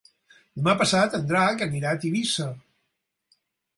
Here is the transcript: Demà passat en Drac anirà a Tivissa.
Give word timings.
Demà 0.61 0.73
passat 0.79 1.17
en 1.19 1.29
Drac 1.33 1.63
anirà 1.67 1.91
a 1.97 2.01
Tivissa. 2.07 2.49